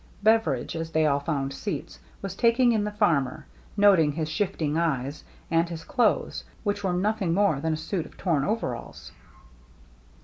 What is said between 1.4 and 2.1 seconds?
seats,